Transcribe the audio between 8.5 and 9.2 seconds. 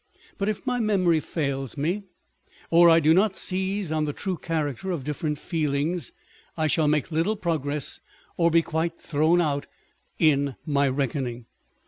quite